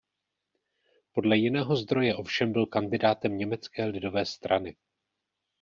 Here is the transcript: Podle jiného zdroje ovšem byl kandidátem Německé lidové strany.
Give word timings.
Podle 1.11 1.37
jiného 1.37 1.75
zdroje 1.75 2.15
ovšem 2.15 2.51
byl 2.51 2.65
kandidátem 2.65 3.37
Německé 3.37 3.85
lidové 3.85 4.25
strany. 4.25 4.75